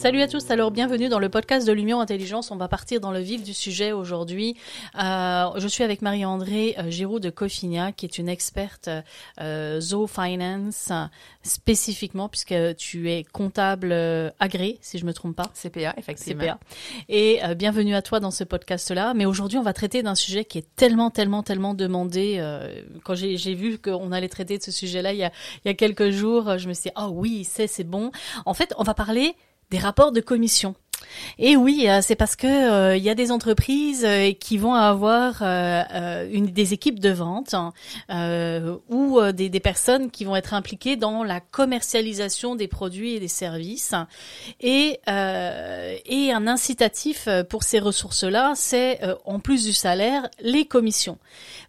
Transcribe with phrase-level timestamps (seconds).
[0.00, 2.50] Salut à tous, alors bienvenue dans le podcast de l'Union Intelligence.
[2.50, 4.56] On va partir dans le vif du sujet aujourd'hui.
[4.98, 8.88] Euh, je suis avec Marie-André euh, Giroud de Cofinia, qui est une experte
[9.42, 10.90] euh, Zo Finance,
[11.42, 15.50] spécifiquement puisque tu es comptable euh, agréé, si je me trompe pas.
[15.52, 16.44] CPA, effectivement.
[16.44, 16.58] CPA.
[17.10, 19.12] Et bienvenue à toi dans ce podcast-là.
[19.12, 22.42] Mais aujourd'hui, on va traiter d'un sujet qui est tellement, tellement, tellement demandé.
[23.04, 25.32] Quand j'ai vu qu'on allait traiter de ce sujet-là il y a,
[25.66, 28.12] il y a quelques jours, je me suis dit, ah oui, c'est, c'est bon.
[28.46, 29.36] En fait, on va parler
[29.70, 30.74] des rapports de commission.
[31.38, 34.74] Et oui, euh, c'est parce que euh, il y a des entreprises euh, qui vont
[34.74, 37.72] avoir euh, euh, des équipes de vente hein,
[38.10, 43.20] euh, ou euh, des, personnes qui vont être impliquées dans la commercialisation des produits et
[43.20, 43.94] des services.
[44.60, 45.96] Et, euh,
[46.32, 51.18] un incitatif euh, pour ces ressources-là, c'est euh, en plus du salaire, les commissions.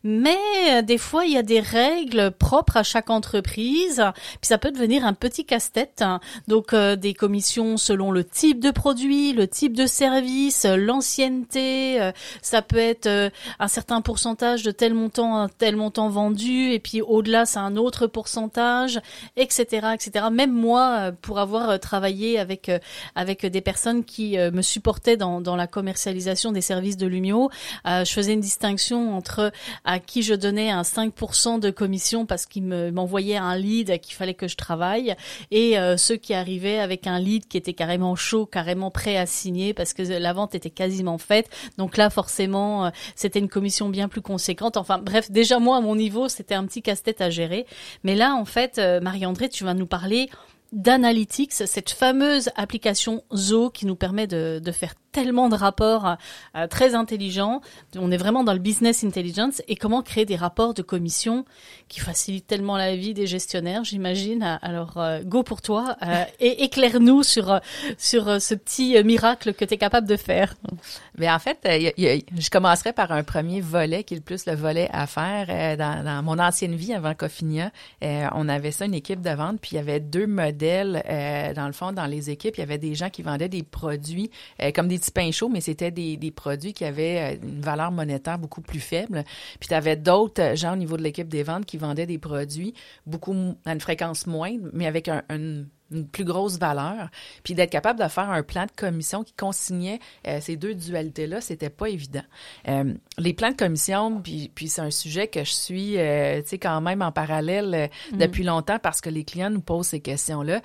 [0.03, 0.38] Mais
[0.70, 4.72] euh, des fois, il y a des règles propres à chaque entreprise, puis ça peut
[4.72, 6.02] devenir un petit casse-tête.
[6.02, 6.20] hein.
[6.48, 12.02] Donc euh, des commissions selon le type de produit, le type de service, euh, l'ancienneté,
[12.02, 16.72] euh, ça peut être euh, un certain pourcentage de tel montant à tel montant vendu,
[16.72, 18.99] et puis au-delà, c'est un autre pourcentage,
[19.38, 20.25] etc., etc.
[20.31, 22.72] Même moi, pour avoir travaillé avec
[23.16, 27.49] avec des personnes qui me supportaient dans, dans la commercialisation des services de Lumio,
[27.86, 29.52] je faisais une distinction entre
[29.86, 34.16] à qui je donnais un 5% de commission parce qu'ils me- m'envoyaient un lead qu'il
[34.16, 35.16] fallait que je travaille
[35.52, 39.73] et ceux qui arrivaient avec un lead qui était carrément chaud, carrément prêt à signer
[39.73, 41.50] parce que la vente était quasiment faite.
[41.78, 44.78] Donc là, forcément, euh, c'était une commission bien plus conséquente.
[44.78, 47.66] Enfin bref, déjà moi, à mon niveau, c'était un petit casse-tête à gérer.
[48.04, 50.30] Mais là, en fait, euh, Marie-André, tu vas nous parler
[50.72, 56.16] d'Analytics, cette fameuse application Zo qui nous permet de, de faire tellement de rapports
[56.56, 57.62] euh, très intelligents.
[57.98, 61.45] On est vraiment dans le business intelligence et comment créer des rapports de commission
[61.88, 64.60] qui facilitent tellement la vie des gestionnaires, j'imagine.
[64.61, 67.60] Alors, euh, go pour toi euh, et éclaire-nous sur, euh,
[67.98, 70.55] sur euh, ce petit euh, miracle que tu es capable de faire.
[71.17, 74.89] Mais en fait, je commencerai par un premier volet qui est le plus le volet
[74.94, 75.77] à faire.
[75.77, 77.71] Dans, dans mon ancienne vie avant Cofinia,
[78.02, 81.04] on avait ça, une équipe de vente, puis il y avait deux modèles.
[81.55, 84.32] dans le fond, dans les équipes, il y avait des gens qui vendaient des produits
[84.73, 85.01] comme des
[85.32, 89.23] chauds, mais c'était des, des produits qui avaient euh, une valeur monétaire beaucoup plus faible.
[89.60, 92.73] Puis tu avais d'autres gens au niveau de l'équipe des ventes qui vendaient des produits
[93.06, 95.64] beaucoup à une fréquence moindre, mais avec un, un-
[95.94, 97.10] une plus grosse valeur,
[97.44, 101.42] puis d'être capable de faire un plan de commission qui consignait euh, ces deux dualités-là,
[101.42, 102.23] c'était pas évident.
[102.70, 106.48] Euh, les plans de commission, puis, puis c'est un sujet que je suis, euh, tu
[106.48, 107.88] sais, quand même en parallèle euh,
[108.18, 110.62] depuis longtemps parce que les clients nous posent ces questions-là.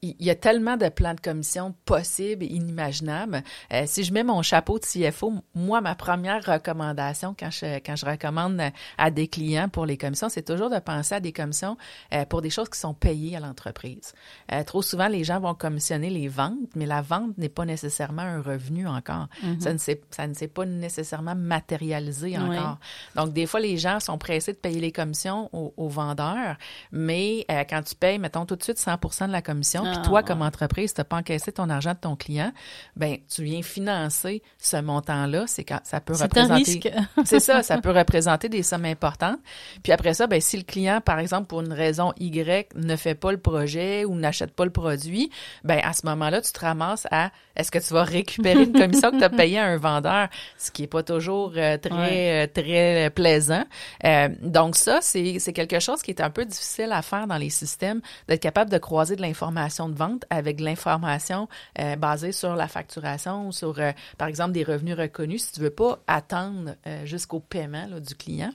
[0.00, 3.42] Il y a tellement de plans de commission possibles et inimaginables.
[3.72, 7.96] Euh, si je mets mon chapeau de CFO, moi, ma première recommandation quand je, quand
[7.96, 8.62] je recommande
[8.96, 11.76] à des clients pour les commissions, c'est toujours de penser à des commissions
[12.14, 14.12] euh, pour des choses qui sont payées à l'entreprise.
[14.52, 18.22] Euh, trop souvent, les gens vont commissionner les ventes, mais la vente n'est pas nécessairement
[18.22, 19.26] un revenu encore.
[19.58, 22.56] Ça ne s'est ça ne s'est pas nécessairement matérialisé Oui.
[22.56, 22.78] encore.
[23.16, 26.56] Donc, des fois, les gens sont pressés de payer les commissions aux, aux vendeurs,
[26.92, 30.22] mais quand tu payes, mettons, tout de suite 100% de la commission, puis toi, ouais.
[30.22, 32.52] comme entreprise, tu n'as pas encaissé ton argent de ton client,
[32.96, 35.44] ben tu viens financer ce montant-là.
[35.46, 36.80] C'est quand ça peut représenter...
[37.24, 39.38] C'est ça, ça peut représenter des sommes importantes.
[39.82, 43.14] Puis après ça, ben si le client, par exemple, pour une raison Y, ne fait
[43.14, 45.30] pas le projet ou n'achète pas le produit,
[45.64, 49.10] ben à ce moment-là, tu te ramasses à est-ce que tu vas récupérer une commission
[49.10, 50.28] que tu as payée à un vendeur,
[50.58, 53.64] ce qui est pas toujours euh, très euh, très plaisant.
[54.04, 57.36] Euh, donc ça, c'est c'est quelque chose qui est un peu difficile à faire dans
[57.36, 62.32] les systèmes, d'être capable de croiser de l'information de vente avec de l'information euh, basée
[62.32, 66.74] sur la facturation sur, euh, par exemple, des revenus reconnus, si tu veux pas attendre
[66.86, 68.50] euh, jusqu'au paiement là, du client.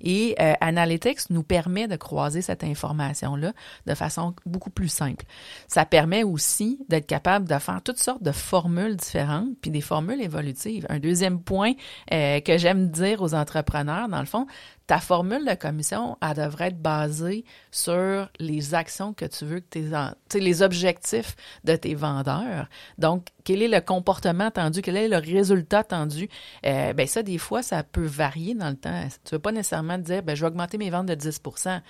[0.00, 3.52] Et Analytics nous permet de croiser cette information-là
[3.86, 5.24] de façon beaucoup plus simple.
[5.66, 10.20] Ça permet aussi d'être capable de faire toutes sortes de formules différentes, puis des formules
[10.20, 10.86] évolutives.
[10.90, 11.72] Un deuxième point
[12.10, 14.46] que j'aime dire aux entrepreneurs, dans le fond,
[14.88, 19.66] ta formule de commission, elle devrait être basée sur les actions que tu veux que
[19.68, 19.90] tes,
[20.30, 22.70] tu les objectifs de tes vendeurs.
[22.96, 26.30] Donc, quel est le comportement attendu, quel est le résultat attendu?
[26.64, 29.06] Euh, ben ça, des fois, ça peut varier dans le temps.
[29.24, 31.82] Tu veux pas nécessairement te dire, ben je vais augmenter mes ventes de 10%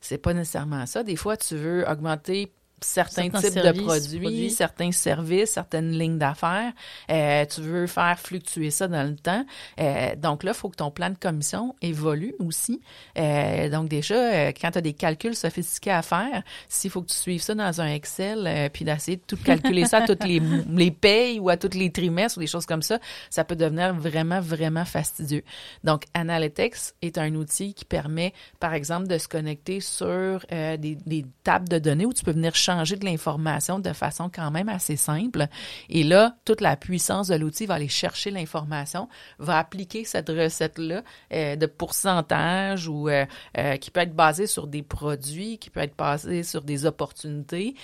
[0.00, 1.02] C'est pas nécessairement ça.
[1.02, 4.50] Des fois, tu veux augmenter certains, Certains types de produits, produits.
[4.50, 6.72] certains services, certaines lignes d'affaires.
[7.10, 9.44] Euh, tu veux faire fluctuer ça dans le temps.
[9.80, 12.80] Euh, donc là, il faut que ton plan de commission évolue aussi.
[13.18, 17.16] Euh, donc déjà, quand tu as des calculs sophistiqués à faire, s'il faut que tu
[17.16, 20.90] suives ça dans un Excel, puis d'essayer de tout calculer ça à toutes les, les
[20.90, 22.98] payes ou à tous les trimestres ou des choses comme ça,
[23.30, 25.42] ça peut devenir vraiment, vraiment fastidieux.
[25.84, 31.24] Donc, Analytics est un outil qui permet, par exemple, de se connecter sur des, des
[31.42, 34.96] tables de données où tu peux venir changer de l'information de façon quand même assez
[34.96, 35.46] simple.
[35.88, 39.08] Et là, toute la puissance de l'outil va aller chercher l'information,
[39.38, 41.02] va appliquer cette recette-là
[41.32, 43.26] euh, de pourcentage ou euh,
[43.58, 47.74] euh, qui peut être basée sur des produits, qui peut être basée sur des opportunités,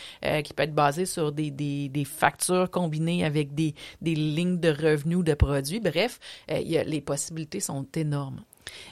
[0.44, 5.24] qui peut être basée sur des, des, factures combinées avec des, des lignes de revenus
[5.24, 5.80] de produits.
[5.80, 6.18] Bref,
[6.48, 8.42] les possibilités sont énormes.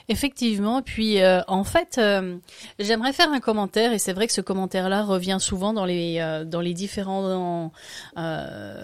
[0.07, 2.37] Effectivement, puis euh, en fait, euh,
[2.79, 6.45] j'aimerais faire un commentaire et c'est vrai que ce commentaire-là revient souvent dans les euh,
[6.45, 7.71] dans les différents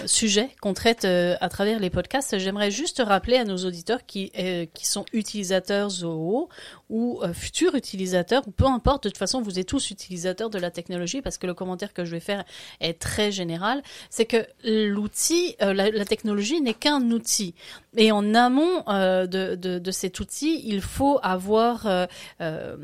[0.05, 2.37] sujets qu'on traite à travers les podcasts.
[2.37, 4.31] J'aimerais juste rappeler à nos auditeurs qui
[4.73, 6.49] qui sont utilisateurs Zoho
[6.89, 9.05] ou euh, futurs utilisateurs ou peu importe.
[9.05, 12.05] De toute façon, vous êtes tous utilisateurs de la technologie parce que le commentaire que
[12.05, 12.45] je vais faire
[12.79, 13.81] est très général.
[14.09, 17.55] C'est que l'outil, euh, la, technologie n'est qu'un outil
[17.97, 22.75] et en amont euh, de, cet outil, il faut avoir euh,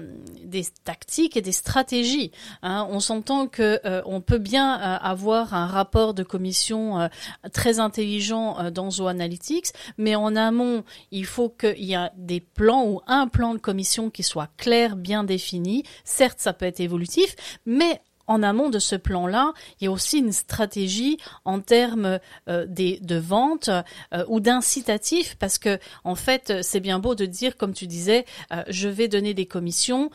[0.44, 2.31] des tactiques et des stratégies.
[2.63, 2.88] hein.
[2.89, 7.09] On s'entend que on peut bien avoir un rapport de commission
[7.51, 9.68] très intelligent dans Zoanalytics,
[9.98, 13.90] mais en amont, il faut qu'il y ait des plans ou un plan de commission
[14.09, 15.83] qui soit clair, bien défini.
[16.03, 17.35] Certes, ça peut être évolutif,
[17.65, 22.65] mais en amont de ce plan-là, il y a aussi une stratégie en termes euh,
[22.65, 27.73] de vente euh, ou d'incitatif, parce que en fait, c'est bien beau de dire, comme
[27.73, 30.09] tu disais, euh, je vais donner des commissions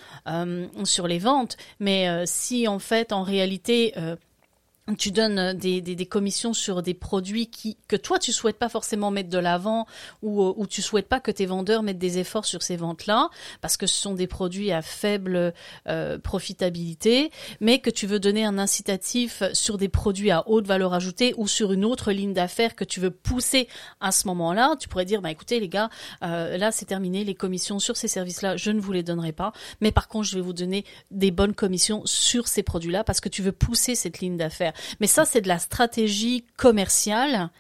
[0.84, 3.94] sur les ventes, mais si en fait, en réalité,
[4.94, 8.68] tu donnes des, des, des commissions sur des produits qui que toi tu souhaites pas
[8.68, 9.86] forcément mettre de l'avant
[10.22, 13.06] ou euh, ou tu souhaites pas que tes vendeurs mettent des efforts sur ces ventes
[13.06, 13.30] là
[13.60, 15.52] parce que ce sont des produits à faible
[15.88, 20.94] euh, profitabilité mais que tu veux donner un incitatif sur des produits à haute valeur
[20.94, 23.68] ajoutée ou sur une autre ligne d'affaires que tu veux pousser
[24.00, 24.76] à ce moment-là.
[24.78, 25.90] Tu pourrais dire bah écoutez les gars
[26.22, 29.32] euh, là c'est terminé les commissions sur ces services là je ne vous les donnerai
[29.32, 29.52] pas.
[29.80, 33.20] Mais par contre je vais vous donner des bonnes commissions sur ces produits là parce
[33.20, 37.50] que tu veux pousser cette ligne d'affaires mais ça, c'est de la stratégie commerciale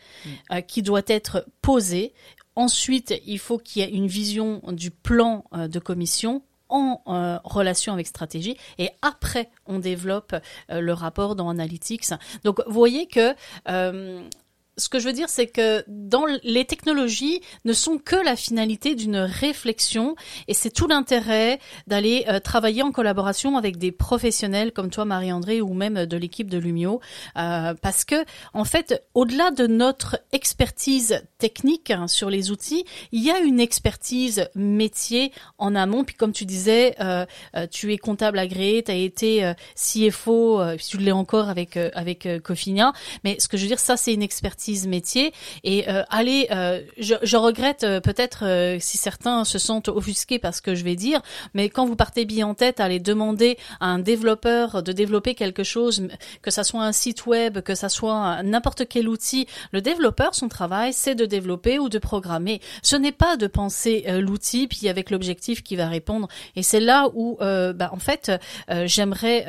[0.52, 2.12] euh, qui doit être posée.
[2.54, 7.38] Ensuite, il faut qu'il y ait une vision du plan euh, de commission en euh,
[7.44, 10.34] relation avec stratégie et après on développe
[10.70, 12.10] euh, le rapport dans Analytics.
[12.44, 13.34] Donc vous voyez que
[13.68, 14.22] euh,
[14.76, 18.94] ce que je veux dire, c'est que dans les technologies ne sont que la finalité
[18.94, 20.16] d'une réflexion
[20.48, 25.62] et c'est tout l'intérêt d'aller euh, travailler en collaboration avec des professionnels comme toi, Marie-André,
[25.62, 27.00] ou même de l'équipe de Lumio,
[27.38, 33.22] euh, parce que en fait, au-delà de notre expertise technique hein, sur les outils, il
[33.22, 36.04] y a une expertise métier en amont.
[36.04, 37.24] Puis comme tu disais, euh,
[37.56, 41.76] euh, tu es comptable agréé, tu as été euh, CFO, euh, tu l'es encore avec
[41.78, 42.92] euh, avec euh, Cofinia.
[43.24, 45.32] Mais ce que je veux dire, ça c'est une expertise métier.
[45.64, 50.38] Et euh, allez, euh, je, je regrette euh, peut-être euh, si certains se sentent offusqués
[50.38, 51.20] parce que je vais dire,
[51.54, 55.62] mais quand vous partez bien en tête, allez demander à un développeur de développer quelque
[55.62, 56.08] chose,
[56.42, 59.46] que ça soit un site web, que ça soit n'importe quel outil.
[59.72, 62.60] Le développeur, son travail, c'est de développer ou de programmer.
[62.82, 66.28] Ce n'est pas de penser euh, l'outil puis avec l'objectif qui va répondre.
[66.56, 68.32] Et c'est là où, euh, bah, en fait,
[68.84, 69.46] j'aimerais,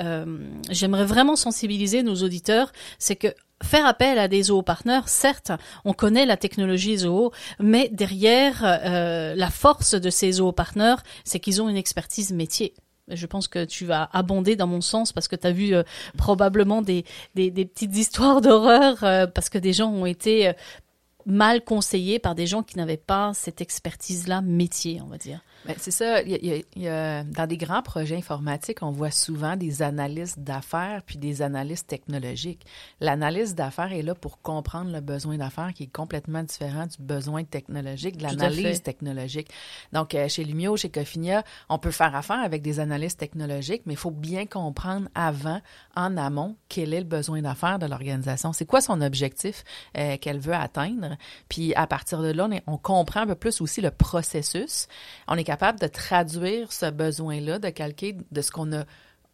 [0.69, 3.33] j'aimerais vraiment sensibiliser nos auditeurs, c'est que
[3.63, 5.51] Faire appel à des zoopartners, certes,
[5.83, 11.62] on connaît la technologie zoo, mais derrière, euh, la force de ces zoopartners, c'est qu'ils
[11.62, 12.75] ont une expertise métier.
[13.10, 15.84] Je pense que tu vas abonder dans mon sens parce que tu as vu euh,
[16.17, 17.05] probablement des,
[17.36, 20.53] des, des petites histoires d'horreur euh, parce que des gens ont été euh,
[21.25, 25.41] mal conseillés par des gens qui n'avaient pas cette expertise-là métier, on va dire.
[25.67, 26.21] Ben, c'est ça.
[26.21, 29.81] Il y a- il y a- dans des grands projets informatiques, on voit souvent des
[29.81, 32.65] analystes d'affaires puis des analystes technologiques.
[33.01, 37.43] L'analyse d'affaires est là pour comprendre le besoin d'affaires qui est complètement différent du besoin
[37.43, 39.50] technologique, de l'analyse technologique.
[39.91, 43.93] Donc, euh, chez Lumio, chez Cofinia, on peut faire affaire avec des analystes technologiques, mais
[43.93, 45.59] il faut bien comprendre avant,
[45.97, 48.53] en amont, quel est le besoin d'affaires de l'organisation.
[48.53, 49.65] C'est quoi son objectif
[49.97, 51.17] euh, qu'elle veut atteindre?
[51.50, 54.88] Puis, à partir de là, on, est- on comprend un peu plus aussi le processus.
[55.27, 58.83] On est capable de traduire ce besoin-là, de calquer de ce qu'on a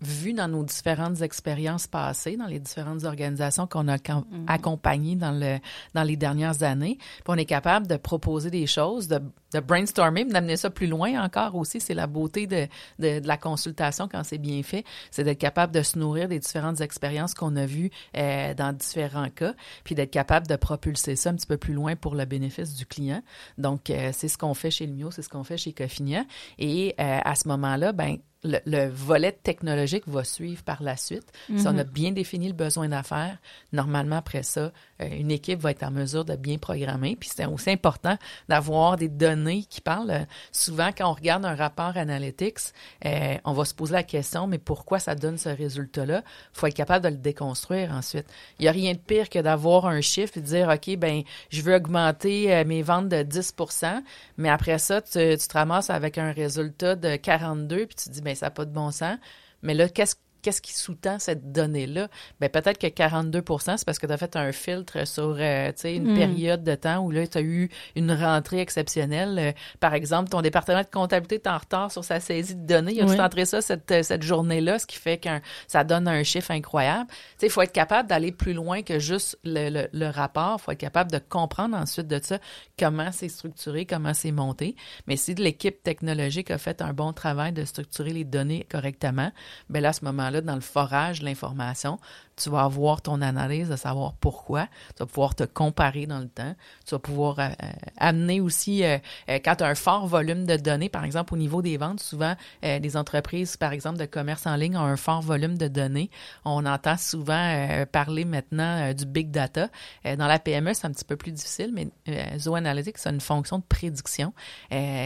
[0.01, 3.97] vu dans nos différentes expériences passées, dans les différentes organisations qu'on a
[4.33, 4.45] Mm-hmm.
[4.47, 5.59] accompagnées dans le
[5.93, 9.21] dans les dernières années, puis on est capable de proposer des choses, de,
[9.53, 11.79] de brainstormer, d'amener ça plus loin encore aussi.
[11.79, 12.67] C'est la beauté de,
[12.99, 16.39] de, de la consultation quand c'est bien fait, c'est d'être capable de se nourrir des
[16.39, 21.29] différentes expériences qu'on a vues euh, dans différents cas, puis d'être capable de propulser ça
[21.29, 23.21] un petit peu plus loin pour le bénéfice du client.
[23.57, 26.23] Donc, euh, c'est ce qu'on fait chez Lumio, c'est ce qu'on fait chez Cofinia.
[26.59, 31.31] Et euh, à ce moment-là, ben le, le, volet technologique va suivre par la suite.
[31.47, 31.59] Mm -hmm.
[31.59, 33.37] Si on a bien défini le besoin d'affaires,
[33.71, 37.15] normalement, après ça, une équipe va être en mesure de bien programmer.
[37.15, 38.17] Puis c'est aussi important
[38.49, 40.11] d'avoir des données qui parlent.
[40.11, 42.59] Euh, souvent, quand on regarde un rapport analytics,
[43.05, 46.23] euh, on va se poser la question, mais pourquoi ça donne ce résultat-là?
[46.25, 48.25] Il faut être capable de le déconstruire ensuite.
[48.59, 51.23] Il n'y a rien de pire que d'avoir un chiffre et de dire, OK, ben
[51.49, 54.01] je veux augmenter mes ventes de 10%
[54.37, 58.09] mais après ça, tu, tu te ramasses avec un résultat de 42 puis tu te
[58.09, 59.17] dis, ben ça n'a pas de bon sens.
[59.61, 62.09] Mais là, qu'est-ce qu'est-ce qui sous-tend cette donnée-là?
[62.39, 66.11] Ben, peut-être que 42% c'est parce que tu as fait un filtre sur euh, une
[66.11, 66.15] mm.
[66.15, 69.39] période de temps où là, tu as eu une rentrée exceptionnelle.
[69.39, 72.93] Euh, par exemple, ton département de comptabilité est en retard sur sa saisie de données.
[72.93, 73.19] Il a oui.
[73.19, 75.29] entré ça cette, cette journée-là, ce qui fait que
[75.67, 77.09] ça donne un chiffre incroyable.
[77.41, 80.57] Il faut être capable d'aller plus loin que juste le, le, le rapport.
[80.59, 82.39] Il faut être capable de comprendre ensuite de ça
[82.77, 84.75] comment c'est structuré, comment c'est monté.
[85.07, 89.31] Mais si l'équipe technologique a fait un bon travail de structurer les données correctement,
[89.69, 91.99] ben là, à ce moment-là, dans le forage de l'information,
[92.35, 94.67] tu vas avoir ton analyse de savoir pourquoi.
[94.95, 96.55] Tu vas pouvoir te comparer dans le temps.
[96.85, 97.49] Tu vas pouvoir euh,
[97.97, 98.97] amener aussi, euh,
[99.27, 102.35] quand tu as un fort volume de données, par exemple au niveau des ventes, souvent
[102.63, 106.09] euh, des entreprises, par exemple de commerce en ligne, ont un fort volume de données.
[106.45, 109.69] On entend souvent parler maintenant du big data.
[110.03, 111.89] dans la PME, c'est un petit peu plus difficile, mais
[112.37, 114.33] Zo Analytics a une fonction de prédiction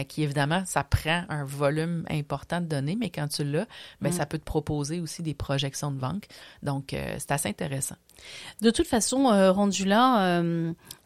[0.08, 3.66] qui, évidemment, ça prend un volume important de données, mais quand tu l'as,
[4.00, 4.12] ben, mm.
[4.12, 6.24] ça peut te proposer aussi des projections de vente.
[6.62, 7.96] Donc, c'est assez intéressant.
[8.60, 9.52] De toute façon, euh,
[9.86, 10.40] là,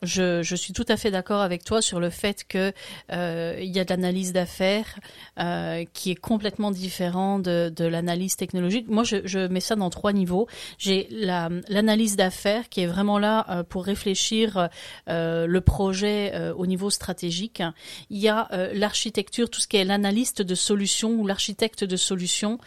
[0.09, 2.73] euh, je, suis tout à fait d'accord avec toi sur le fait que
[3.13, 4.99] euh, y a de l'analyse d'affaires
[5.39, 8.89] euh, qui est complètement différent de, l'analyse technologique.
[8.89, 10.47] Moi, je, mets ça dans trois niveaux.
[10.79, 14.69] J'ai l'analyse d'affaires qui est vraiment là pour réfléchir
[15.07, 17.63] le projet au niveau stratégique.
[18.11, 22.59] Il y a l'architecture, tout ce qui est l'analyste de solutions ou l'architecte de solutions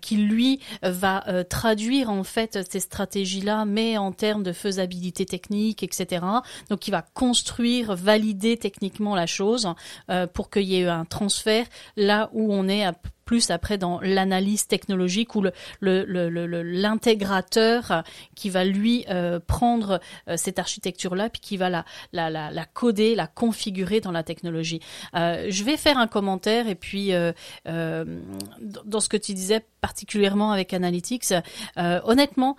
[0.00, 6.24] qui lui va traduire en fait ces stratégies-là, mais en termes de faisabilité technique, etc.
[6.70, 9.68] Donc, qui va construire, valider techniquement la chose
[10.10, 12.84] euh, pour qu'il y ait un transfert là où on est
[13.24, 15.44] plus après dans l'analyse technologique ou
[15.80, 18.02] l'intégrateur le, le,
[18.34, 23.14] qui va lui euh, prendre euh, cette architecture-là puis qui va la, la, la, coder,
[23.14, 24.80] la configurer dans la technologie.
[25.14, 27.32] Euh, je vais faire un commentaire et puis euh,
[27.64, 31.34] dans ce que tu disais particulièrement avec Analytics,
[31.76, 32.56] honnêtement,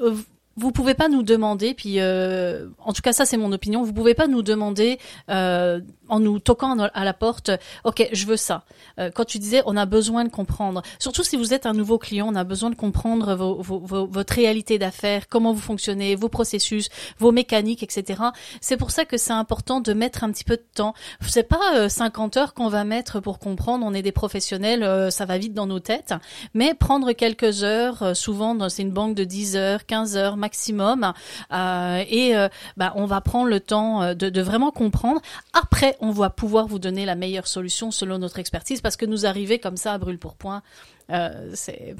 [0.00, 0.26] of
[0.58, 3.92] vous pouvez pas nous demander, puis euh, en tout cas ça c'est mon opinion, vous
[3.92, 4.98] pouvez pas nous demander
[5.30, 7.50] euh, en nous toquant à la porte,
[7.84, 8.64] ok je veux ça.
[8.98, 11.98] Euh, quand tu disais on a besoin de comprendre, surtout si vous êtes un nouveau
[11.98, 16.16] client, on a besoin de comprendre vos, vos, vos, votre réalité d'affaires, comment vous fonctionnez,
[16.16, 16.88] vos processus,
[17.18, 18.20] vos mécaniques, etc.
[18.60, 20.94] C'est pour ça que c'est important de mettre un petit peu de temps.
[21.20, 25.38] C'est pas 50 heures qu'on va mettre pour comprendre, on est des professionnels, ça va
[25.38, 26.14] vite dans nos têtes,
[26.52, 31.12] mais prendre quelques heures, souvent c'est une banque de 10 heures, 15 heures maximum
[31.52, 35.20] euh, et euh, bah, on va prendre le temps euh, de, de, vraiment comprendre.
[35.52, 39.26] Après, on va pouvoir vous donner la meilleure solution selon notre expertise parce que nous
[39.26, 40.62] arriver comme ça à brûle pour point,
[41.10, 41.96] euh, c'est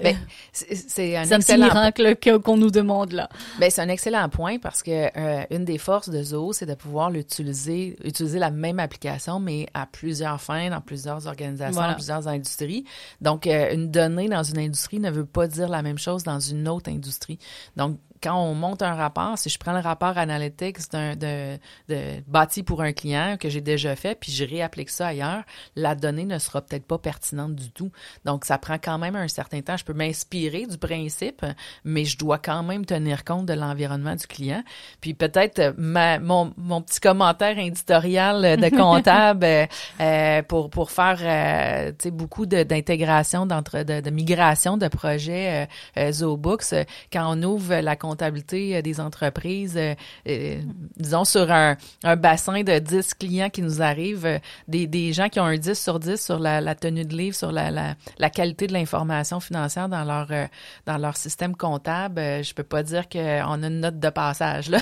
[0.00, 0.16] ben,
[0.52, 3.28] c'est un, un petit miracle qu'on nous demande là.
[3.58, 6.74] Ben c'est un excellent point parce que euh, une des forces de Zoho, c'est de
[6.74, 11.88] pouvoir l'utiliser, utiliser la même application mais à plusieurs fins, dans plusieurs organisations, voilà.
[11.90, 12.84] dans plusieurs industries.
[13.20, 16.38] Donc euh, une donnée dans une industrie ne veut pas dire la même chose dans
[16.38, 17.40] une autre industrie.
[17.76, 21.58] Donc quand on monte un rapport, si je prends le rapport analytics d'un de,
[21.90, 25.42] de, bâti pour un client que j'ai déjà fait, puis je réapplique ça ailleurs,
[25.76, 27.90] la donnée ne sera peut-être pas pertinente du tout.
[28.24, 29.76] Donc, ça prend quand même un certain temps.
[29.76, 31.44] Je peux m'inspirer du principe,
[31.84, 34.64] mais je dois quand même tenir compte de l'environnement du client.
[35.02, 39.68] Puis peut-être mon, mon petit commentaire éditorial de comptable
[40.00, 46.74] euh, pour, pour faire euh, beaucoup d'intégration, de, de, de, migration de projets euh, Zoobooks,
[47.12, 49.78] quand on ouvre la comptabilité des entreprises,
[50.96, 51.76] disons sur un,
[52.16, 55.98] bassin de 10 clients qui nous arrivent, des, des gens qui ont un 10 sur
[55.98, 60.28] 10 sur la, tenue de livre, sur la, la, qualité de l'information financière dans leur
[60.86, 63.18] dans leur système comptable, je peux pas dire qu'on
[63.62, 64.78] a une note de passage là.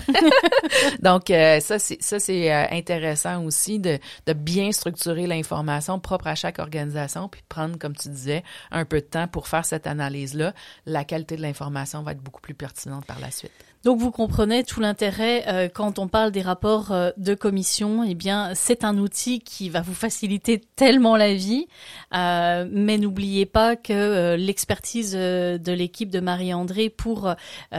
[1.02, 6.58] Donc ça c'est ça c'est intéressant aussi de, de bien structurer l'information propre à chaque
[6.58, 10.52] organisation, puis prendre, comme tu disais, un peu de temps pour faire cette analyse-là.
[10.86, 13.64] La qualité de l'information va être beaucoup plus pertinente par la suite.
[13.84, 18.04] Donc vous comprenez tout l'intérêt euh, quand on parle des rapports euh, de commission.
[18.04, 21.66] Eh bien, c'est un outil qui va vous faciliter tellement la vie,
[22.14, 27.34] euh, mais n'oubliez pas que l'expertise de l'équipe de Marie-André pour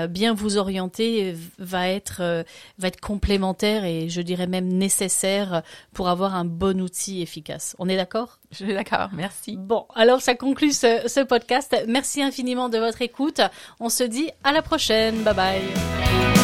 [0.10, 2.46] bien vous orienter va être
[2.78, 5.62] va être complémentaire et je dirais même nécessaire
[5.94, 7.76] pour avoir un bon outil efficace.
[7.80, 8.40] On est d'accord?
[8.52, 9.10] Je suis d'accord.
[9.14, 9.58] Merci.
[9.58, 11.76] Bon, alors ça conclut ce, ce podcast.
[11.88, 13.42] Merci infiniment de votre écoute.
[13.80, 15.24] On se dit à la prochaine.
[15.24, 15.93] Bye bye.
[16.00, 16.43] Bye.